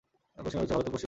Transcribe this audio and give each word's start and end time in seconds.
পশ্চিমে 0.43 0.59
রয়েছে 0.61 0.73
ভারতের 0.75 0.75
পশ্চিমবঙ্গ। 0.93 0.99